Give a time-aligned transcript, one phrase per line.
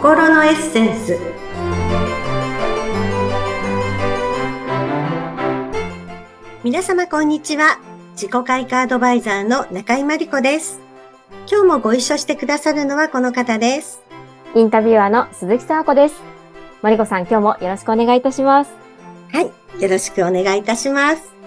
[0.00, 1.18] 心のエッセンス。
[6.64, 7.78] 皆様こんにちは。
[8.12, 10.80] 自己開花アドバイザーの中井真理子です。
[11.50, 14.02] 今日もご一緒してくださるのはこの方です。
[14.54, 16.22] インタビュアーの鈴木沙子です。
[16.80, 18.70] マリコさん、今日もよろしくお願いいたします。
[19.30, 19.82] はい。
[19.82, 21.39] よろしくお願いいたします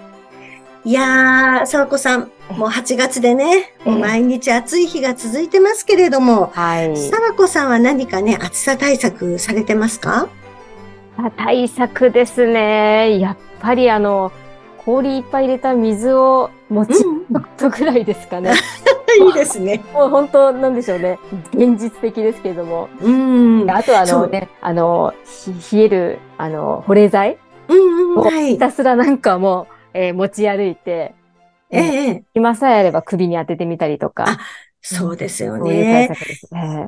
[0.85, 6.97] いやー、さわこさん、もう8月でね、もう毎日暑い日が続いてますけれども、はい。
[6.97, 10.27] さわこさんは何かね、暑さ対策されてますか？
[11.37, 13.19] 対策ですね。
[13.19, 14.31] やっぱりあの、
[14.83, 18.51] 氷いっぱい入れた水を持ちうん、とぐらいですかね。
[19.21, 19.81] いいですね。
[19.93, 21.17] もう本当なんでしょうね。
[21.53, 22.89] 現実的ですけれども。
[23.01, 23.71] うん。
[23.71, 27.37] あとはあのね、あの、ひ冷える、あの、保冷剤
[27.69, 28.57] うんうん、をはいひ。
[28.57, 31.13] たすらなんかもう、えー持ち歩いて、
[31.69, 34.25] ええ、今さえあれば首に当ててみたりとか。
[34.29, 34.37] あ
[34.81, 36.07] そうですよそういう対ね。
[36.09, 36.53] 策です。
[36.53, 36.87] ね。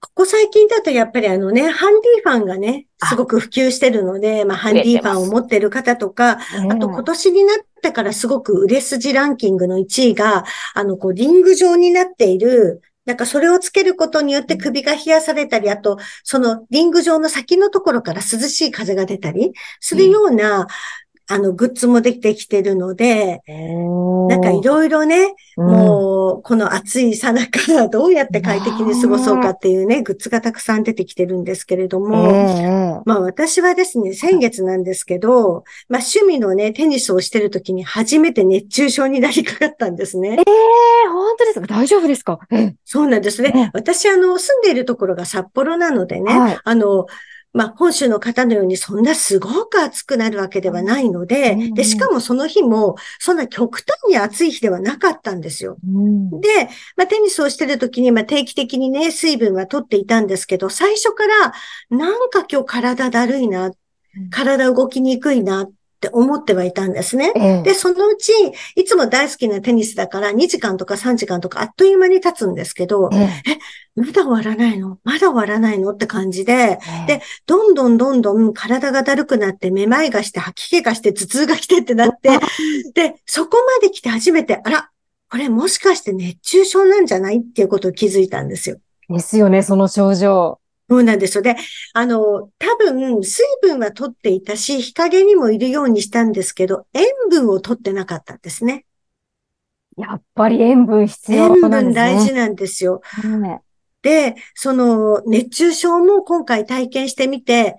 [0.00, 10.44] ここ最近だとやっぱりあのね、ハンディファンがね、すごく普及してるので、まあハンディファンを持ってる方とか、あと今年になってからすごく売れ筋ランキングの1位が、
[10.74, 20.66] あの、こう、リング状になっている、なんかそれをつけることによって首が冷やされたり、あと、そのリング状の先のところから涼しい風が出たりするような、
[21.32, 23.42] あの、グッズもできてきてるので、
[24.28, 25.66] ななんかいろいろね、うん。
[25.66, 40.36] もう、この暑いさなか、どうやって快適に過ごそうかっていうね、グッズがたくさん出てきてるんですけれどえも、えまあ私はですね、先月なんですけど、まあ趣味のね、テニスをしてる時に初めて熱中症になりかかったんですね。
[40.38, 40.44] ええ
[41.10, 41.66] 本当ですか？
[41.66, 42.38] 大丈夫ですか？
[42.50, 43.50] えそうなんですね。
[43.50, 43.70] ね。
[43.74, 46.58] 私、あの、住んでいるところが札幌なのでね、はい。
[46.64, 47.06] あの、
[47.52, 51.74] まあ、本州の方のようにそんなすごく暑くなるわけではないので、うん。
[51.74, 55.76] で、しかもその日も、そんな極端に暑い日ではなかったんですよ。
[55.86, 56.40] うん。
[56.40, 56.48] で、
[56.96, 61.52] まあ、テニスをしてる時に、まあ、定期的にね、水分は取っていたんですけど、最初から、
[61.90, 63.70] なんか今日体だるいな、
[64.30, 67.32] 体動きにくいなって思ってはいたんですね。
[67.36, 67.62] ええ。
[67.62, 68.32] で、そのうち、
[68.74, 73.28] いつも大好きなテニスだから2時間とか3時間とかあっという間に経つんですけど、え
[73.94, 74.98] まだ終わらないの？
[75.04, 75.92] まだ終わらないの？
[75.92, 82.30] って感じで、えでどんどんどんどん体がだるくなって、めまいがして、吐き気がして、頭痛が来てってなって、
[82.94, 84.90] で、そこまで来て初めて、あら、
[85.30, 87.38] これもしかして熱中症なんじゃない？
[87.38, 88.78] っていうことを気づいたんですよ。
[89.08, 90.58] ですよね、その症状。
[90.92, 91.42] そうなんですよ。
[91.42, 91.56] で、
[91.94, 98.84] あの、多分、水分は取っていたし、日陰にもいるようにしたんですけど、塩分を取ってなかったんですね。
[99.96, 101.94] やっぱり塩分必要塩分なんですね。
[101.94, 103.00] 大事なんですよ。
[103.40, 103.62] ね
[104.02, 107.76] で、その熱中症も今回体験してみて、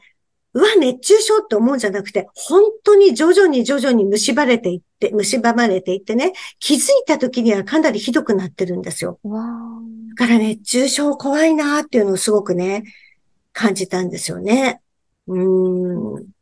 [0.53, 9.19] うわ、熱中症って思うんじゃなくて、本当に徐々に徐々に蝕れていって、蝕まれていってね、気づいた時にはかなりひどくなってるんですよ。
[9.23, 12.83] だから熱中症怖いなーっていうのをすごくね、
[13.51, 14.81] 感じたんですよね。
[15.27, 16.32] うーん。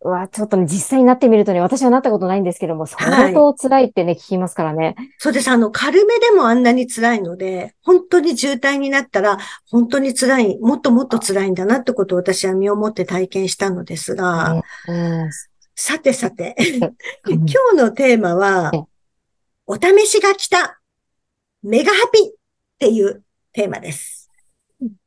[0.00, 4.94] わ、ちょっとね、実際になってみるとね、私はなったことないんですけども、はい相当辛いってね、聞きますからね。
[5.18, 5.48] そうです。
[5.48, 9.38] あの、軽めでもあんなに辛いので、本当に渋滞になったら、
[9.70, 15.30] 本当に辛い、もっともっと辛いんだなってことを私は身をもって体験したのですが、うん
[15.80, 16.56] さてさて、
[17.26, 18.82] うん今日のテーマはえ、
[19.66, 20.80] お試しが来た、
[21.62, 22.32] メガハピっ
[22.78, 23.22] ていう
[23.52, 24.17] テーマです。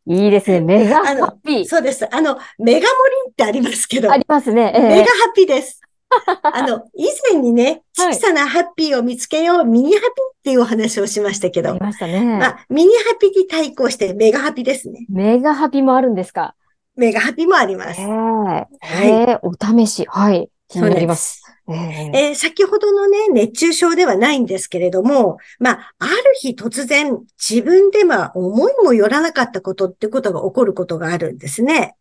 [0.08, 0.62] いいですね。
[0.62, 1.66] メガハッピー。
[1.66, 2.08] そうです。
[2.14, 2.86] あの、メガ盛
[3.28, 4.72] りってありますけど、 ありますね。
[4.76, 5.80] ええメガハピです。
[6.44, 10.12] あの、以前にね、 はい小さなハッピーを見つけよう、ミニハピっ
[10.44, 12.20] ていうお話をしましたけどあり、ましたね。
[12.22, 15.06] まあ、ミニハピに対抗してメガハピですね。
[15.10, 16.56] メガハピもあるんですか？
[16.98, 18.08] メガハピもありますええ。
[18.08, 18.68] はい
[19.08, 20.06] ええお試し。
[20.10, 20.50] はい。
[20.68, 21.42] 気になります。
[21.74, 31.96] えええー先ほどのね、熱中症ではないんですけれども、まあ、ある日突然、自分では思いもよらなかったことってことが起こることがあるんですね。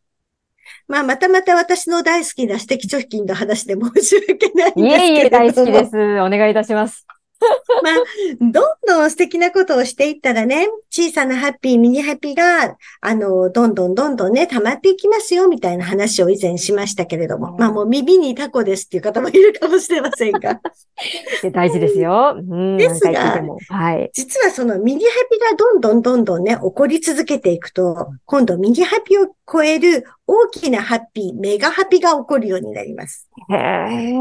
[0.89, 5.45] まあ、またまた私の大好きな私的貯金の話で申し訳ないんですけいえいえ、れども。
[5.45, 5.97] 大好きです。
[5.97, 7.07] お願いいたします。
[7.83, 7.95] まあ、
[8.41, 17.53] どんどん素敵なことをしていったらね、小さなハッピー、ミニハッピーが、あの、どんどんどんどんね、溜まっていきますよ、みたいな話を以前しましたけれども。
[17.53, 20.61] うんまあもう耳にタコですっていう方もいるかもしれませんが。
[21.43, 22.35] で大事ですよ。
[22.37, 23.43] うん、ですが。
[23.69, 24.11] はい。
[24.13, 33.29] 実はそのミニハピがどんどんどんどんね、起こり続けていくと、今度ミニハピを超える大きなハッピー、メガハピが起こるようになります。
[33.51, 34.15] へえ。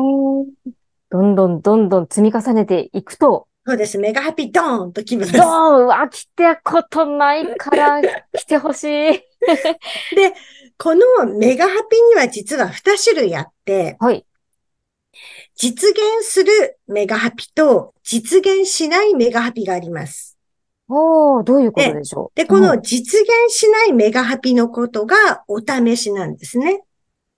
[1.11, 3.97] どんどんどんどん積み重ねていくと、そうです。
[3.97, 5.33] メガハピドーンときます。
[5.33, 8.01] ドーンは来たことないから
[8.33, 8.87] 来てほしい。
[8.87, 9.23] で、
[10.77, 14.25] このメガハピには実は2種類あって、はい。
[15.55, 20.37] 実現するメガハピと実現しないメガハピがあります。
[20.87, 22.37] おー、どういうことでしょう？
[22.37, 26.81] で、この実現しないメガハピのことがお試しなんですね。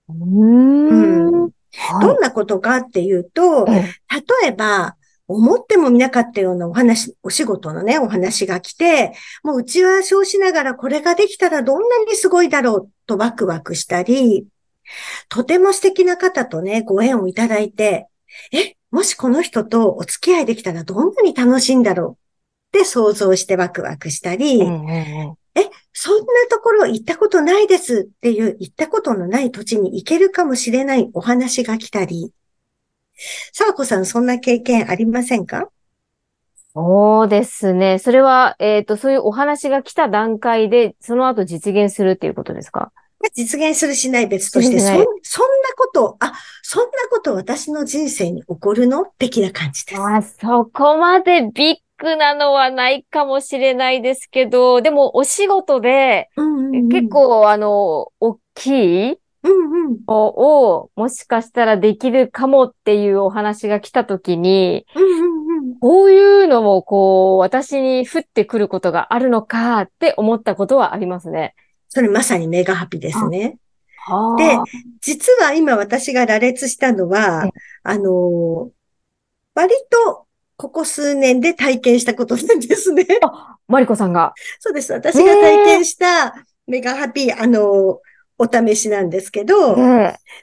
[0.08, 1.42] うん。
[1.42, 1.50] うん
[2.00, 3.84] どんなことかっていうと、例
[4.46, 4.96] えば、
[5.28, 14.46] 思ってもみなかったようなお話、お仕事のね、お話が来て、もう打ち合わせをしながらこれができたらどんなにすごいだろうとワクワクしたり、
[15.28, 18.08] とても素敵な方とね、ご縁をいただいて、
[18.52, 22.18] え、もしこの人とお付き合いできたらどんなに楽しいんだろ
[22.74, 24.90] うって想像してワクワクしたり、うんうんうん。
[24.90, 25.34] え、
[26.04, 32.32] そんなところ行ったことないですっていう行ったことのない土地に行けるかもしれないお話が来たり、
[33.52, 35.68] 沢子さんそんな経験ありませんか？
[36.74, 38.00] そうですね。
[38.00, 42.90] それは、えっ、ー、と、そういうお話が来た段階で、その後実現するっていうことですか？
[43.36, 45.04] 実現するしない別として、そそんな
[45.76, 46.32] こと、あ、
[46.62, 49.04] そんなこと私の人生に起こるの？
[49.04, 50.02] 的な感じです。
[50.02, 56.28] あ、そこまでビッグなのはないかもしれないですけど、でもお仕事で、
[56.90, 71.54] 結構あの、大きいうんうん、を、もしかしたらできるかもっていうお話が来たときに、うんうんうん、こういうのもこう、私に降ってくることがあるのかって思ったことはありますね。
[71.88, 73.56] それまさにメガハピですね。
[74.38, 74.58] で、
[75.00, 77.48] 実は今私が羅列したのは、
[77.82, 78.70] あの、
[79.54, 80.26] 割と
[80.56, 83.06] ここ数年で体験したことなんですね。
[83.22, 84.32] あ、マリコさんが。
[84.60, 84.92] そうです。
[84.92, 86.34] 私が体験した
[86.66, 88.00] メガハピ、あの、
[88.38, 89.76] お試しなんですけど、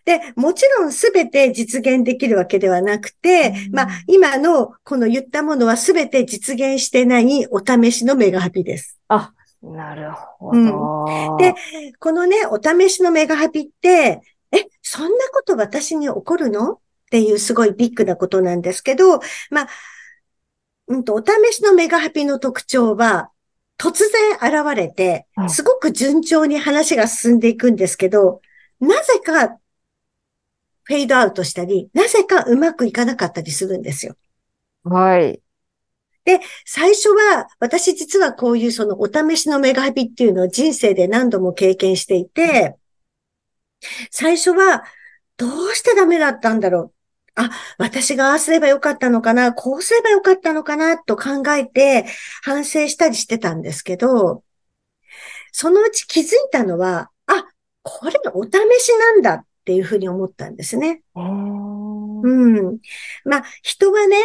[0.05, 8.97] で、もちろんすべて実現できるわけではなくて、うん、まあ、今のこの言ったものはすべて実現してないお試しのメガハピです。
[9.09, 11.55] あ、なるほど、うん、で、
[11.99, 14.21] このね、お試しのメガハピって、
[14.51, 16.73] え、そんなこと私に起こるの？
[16.73, 16.77] っ
[17.11, 19.19] ていうすごいビッグなことなんですけど、
[19.49, 19.67] まあ、
[20.89, 23.31] うんと、お試しのメガハピの特徴は、
[23.77, 23.99] 突
[24.41, 28.41] 然現れて、すごく順調に話が進んでいくんですけど、
[28.81, 29.59] なぜか
[30.83, 34.15] フェードアウトしたり、なぜかうまくいかなかったりするんですよ。
[34.83, 35.39] はい。
[36.25, 42.75] で、最初は、私実はこういうそのお試しのメガハビっていうのを人生で何度も経験していて、
[44.09, 44.83] 最初は、
[45.37, 46.93] どうしてダメだったんだろう
[47.39, 52.05] あ、私がああすればよかったのかな、こうすればよかったのかな、と考えて
[52.43, 54.43] 反省したりしてたんですけど、
[55.53, 57.45] そのうち気づいたのは、あ、
[57.81, 58.49] これお試
[58.79, 61.01] しなんだっていうふうに思ったんですね。
[62.23, 62.79] うん。
[63.23, 64.17] まあ、人はね、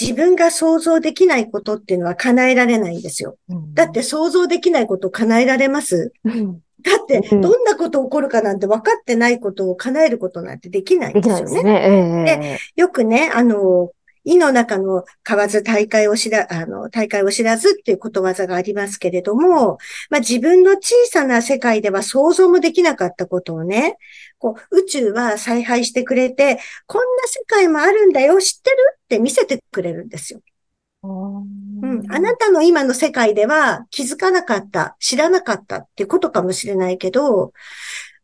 [0.00, 3.36] 自分が想像できないことっていうのは叶えられないんですよ。
[3.48, 6.60] うん、だって想像できないこと叶えられます、うん。
[6.82, 11.62] だって、どんなこと起こるかなんて分かってないことを叶えることなんてできないんですよね。
[11.62, 13.90] でね、えー、でよくね、あの、
[14.24, 19.78] 意の中の買わず大会を知ら、あの、大会を知らずっていうことわざがありますけれども、
[20.10, 23.96] まあ自分の小さな世界では想像もできなかったことをね、
[24.38, 28.76] こう、宇宙は采配してくれて、こんな世界もあるんだよ、知ってる？
[28.94, 30.40] って見せてくれるんですよ。
[31.02, 31.06] う
[31.86, 37.52] ん、あなたの今の世界では気づかなかった、知らなかったっていうことかもしれないけど、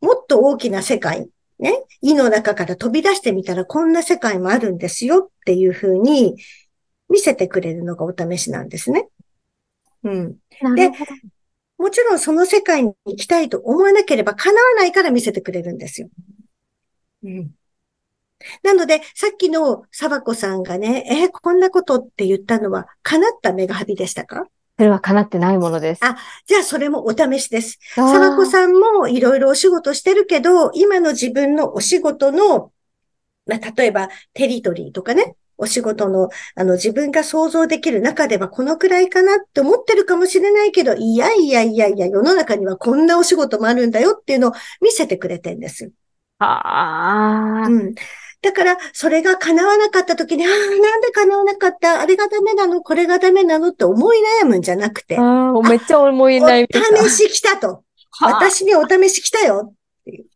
[0.01, 6.37] もっと大きな世界、ね、胃の中から飛び出してみたらこんな世界もあるんですよっていうふうに
[7.09, 9.09] 見せてくれるのがお試しなんですね。
[10.03, 10.37] うん。
[10.75, 10.91] で、
[11.79, 16.09] もちろんその世界に行きたいと思わなければ叶わないから見せてくれるんですよ。
[17.23, 17.51] うん。
[18.63, 24.47] なので、さっきのサコさんがね、えー、こんなことって言ったのは、叶ったメガハビでしたか？
[24.77, 26.05] それは叶ってないものです。
[26.05, 26.17] あ、
[26.47, 27.79] じゃあそれもお試しです。
[27.95, 32.73] サバコさんもいろいろお仕事してるけど、今の自分のお仕事の、
[33.47, 45.91] まあ、例えばテリトリーとかね、お仕事の、あの、自分が想像できる中ではこのくらいかなって思ってるかもしれないけど、いやいやいやいや、世の中にはこんなお仕事もあるんだよっていうのを見せてくれてんですよ。
[46.39, 47.69] ああ。
[47.69, 47.95] うん。
[48.45, 52.01] だから、それが叶わなかった時に、ああ、なんで叶わなかった？
[52.03, 52.83] あれがダメなの？
[52.83, 53.69] これがダメなの？
[53.69, 55.17] って思い悩むんじゃなくて。
[55.19, 56.69] ああ、めっちゃ思い悩み。
[57.01, 57.83] お試し来たと。
[58.21, 59.75] 私にお試し来たよっ
[60.05, 60.27] ていう。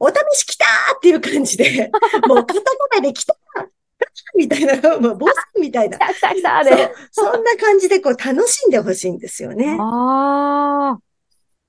[0.00, 0.64] お試し来た
[0.96, 1.90] っていう感じで、
[2.26, 2.66] もうカタカ
[2.96, 3.36] ナで来た
[4.36, 5.98] みたいな、もうボスみたいな。
[5.98, 6.62] 来た来た
[7.12, 9.76] そそんな感じでこう楽しんでほしいんですよね。
[9.78, 10.98] ああ。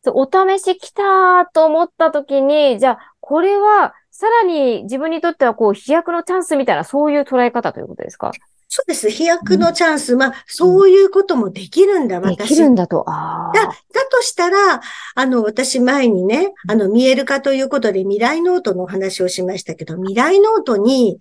[0.08, 8.32] お試し来たと思った時に、じゃあ、これはさらに自分にとってはこう飛躍のチャンスみたいなそういう捉え方ということですか？
[8.70, 9.10] そうです。
[9.10, 10.14] 飛躍のチャンス。
[10.14, 12.38] うん、まあ、そういうこともできるんだ、私。
[12.38, 13.04] できるんだと。
[13.08, 13.72] あだ、だ
[14.10, 14.82] としたら、
[15.16, 21.20] あの、私前にね、あの、見える化ということで未来ノートのお話をしましたけど、未来ノートに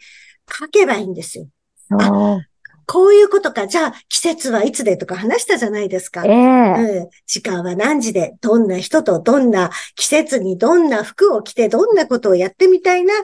[0.49, 1.49] 書けばいいんですよ。
[1.91, 2.39] あ
[2.87, 3.67] こういうことか。
[3.67, 6.25] じゃあ、季節はいつでとか話したじゃないですか。
[6.25, 7.09] えー、うん。
[7.27, 13.15] 時間は何時で、どんな人とどんな季節にどんな服を着てどんなことをやってみたいな、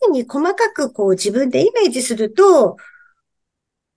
[0.00, 2.76] ふうに細かくこう自分でイメージすると、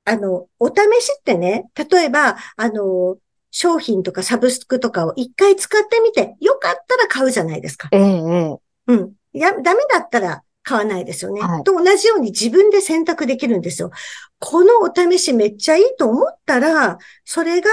[0.05, 3.17] あの、お試しってね、例えば、あの、
[3.51, 7.89] 商品とかサブスクとかを一回使ってみて、よかったら買うじゃないですか。
[7.91, 9.13] ええうん。
[9.33, 11.41] いや、ダメだったら買わないですよね。
[11.41, 13.91] はい、と同じように自分で選択できるんですよ。
[14.39, 17.69] このお試しめっちゃいいと思ったら、それが、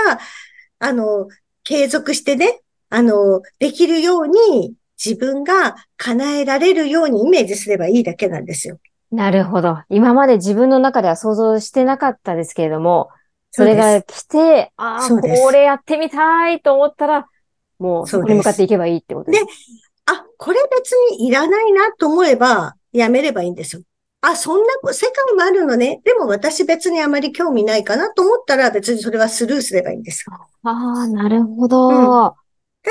[0.79, 1.29] あの、
[1.65, 8.79] 継続してね、あの、できるように自分が叶えられるようにイメージすればいいだけなんですよ。
[9.11, 9.79] なるほど。
[9.89, 13.09] 今まで自分の中では想像してなかったですけれども、
[13.51, 17.27] それが来て、ああ、これやってみたいと思ったら、
[17.79, 19.45] もうそこに向かっていけばいいってことです。
[19.45, 19.51] で、
[20.07, 23.83] あ、これ別にいらないなと思えば、やめればいいんですよ。
[24.21, 26.01] あ、そんな世界もあるのね。
[26.05, 30.37] でも私別にあまり興味ないかなと思ったら別にそれはスルーすればいいんですよ。
[30.65, 32.35] ああ、なるほど、うん、だ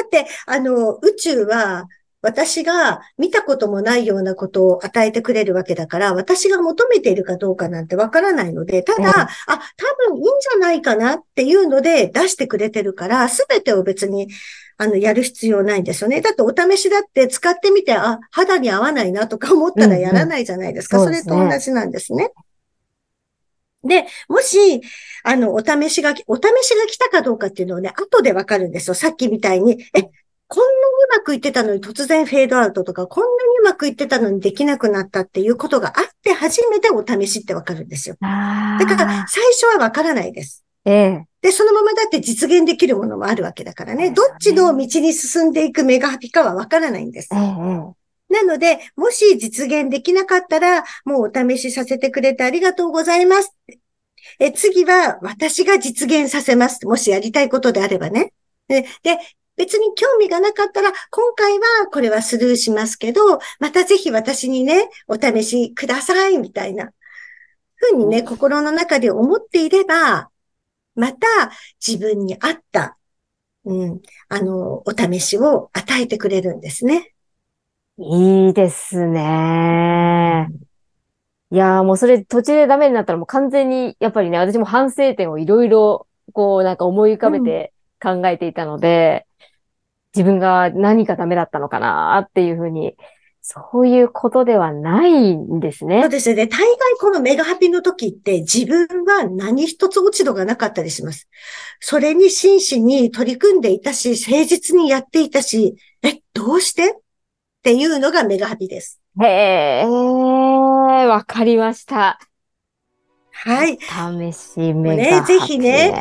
[0.05, 1.87] って、あの、宇宙は
[2.21, 14.29] 私が見たこともないようなことを与えてくれるわけだから、私が求めているかどうかなんてわからないので、ただ、うん、あ、多分いいんじゃないかなっていうので出してくれてるから、すべてを別に、
[14.77, 16.21] あの、やる必要ないんですよね。
[16.21, 20.97] だってお試しだって使ってみて、あ、肌に合わないなとか思ったらやらないじゃないですか。
[20.97, 22.31] うんうん、それと同じなんですね。
[23.83, 24.81] で、もし、
[25.23, 28.93] あの、お試しが、お試しが来たかどうかっていうのをね、後でわかるんですよ。
[28.93, 30.01] さっきみたいに、え、
[30.49, 30.77] こんなに
[31.15, 38.15] うまくいってたのに突然フェードアウトとか、こんなにうまくいってたのにできなくなったっていうことがあって初めてお試しってわかるんですよ。
[38.21, 40.66] だから最初はわからないです。
[40.87, 41.25] ええ。
[41.41, 44.11] で、そのままだって実現できるものもあるわけだからね。
[44.11, 47.29] どっちの道に進んでいくメガハピかはわからないんです。
[47.33, 47.39] ええ。
[47.39, 53.53] なので、もし実現できなかったら、もうお試しさせてくれてありがとうございます。
[54.39, 56.85] え次は私が実現させます。
[56.85, 58.33] もしやりたいことであればね。
[58.67, 59.19] で、で
[59.57, 66.91] 別に興味がなかったら、今回はこれはスルーしますけど、またぜひ私にね、お試しください、みたいな、
[67.75, 70.29] ふうにね、心の中で思っていれば、
[70.97, 71.17] また
[71.85, 72.97] 自分に合った、
[73.65, 77.13] うん、あの、お試しを与えてくれるんですね。
[77.99, 80.49] いいですね。
[81.49, 89.25] いやーもうそれ途中でダメになったらもう完全に、やっぱりね、私も反省点をいろいろ、こうなんか思い浮かべて考えていたので、
[90.15, 92.95] 自分が何かダメだったのかなっていうふうに、
[93.49, 96.01] そういうことではないんですね。
[96.01, 96.47] そうですね。
[96.47, 101.29] 大概このメガハピの時って自分は何一つ落ち度がなかったりします。
[101.79, 106.89] それに真摯に取り組んでいたし、誠実にやっていたし、え、どうして？
[106.89, 106.93] っ
[107.63, 108.99] ていうのがメガハピです。
[109.21, 112.19] へえ、わかりました。
[113.43, 113.77] はい。
[113.79, 115.93] 試し目ね、ぜひね、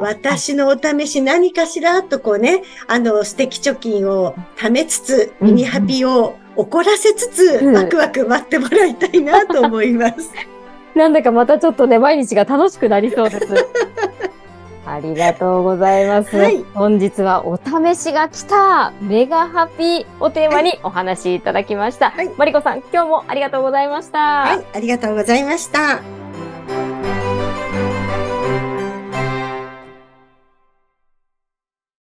[0.00, 10.30] 私のお試し何かしらとこうね、あの、素敵貯金を貯めつつ、ミニハピを怒らせつつ、ワクワク待ってもらいたいなと思います。
[10.94, 13.46] なんだかまたちょっとね、毎日が楽しくなりそうです。
[14.84, 16.36] ありがとうございます。
[16.36, 22.10] はい、本日はお試しが来たメガハピをテーマにお話しいただきました。
[22.10, 24.18] はい、マリコさん、今日もありがとうございました。
[24.18, 26.19] はい、ありがとうございました。